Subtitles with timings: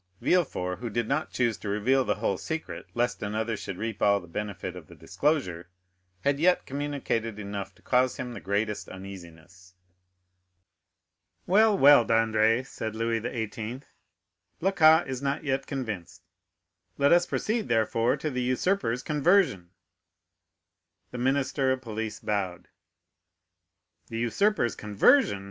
[0.19, 4.19] Villefort, who did not choose to reveal the whole secret, lest another should reap all
[4.19, 5.69] the benefit of the disclosure,
[6.23, 9.75] had yet communicated enough to cause him the greatest uneasiness.
[11.45, 13.81] "Well, well, Dandré," said Louis XVIII.,
[14.59, 16.23] "Blacas is not yet convinced;
[16.97, 19.69] let us proceed, therefore, to the usurper's conversion."
[21.11, 22.69] The minister of police bowed.
[24.07, 25.39] "The usurper's conversion!"